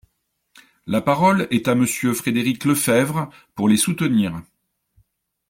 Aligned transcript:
La 0.87 0.99
parole 0.99 1.47
est 1.51 1.67
à 1.67 1.75
Monsieur 1.75 2.15
Frédéric 2.15 2.65
Lefebvre, 2.65 3.29
pour 3.53 3.69
les 3.69 3.77
soutenir. 3.77 4.41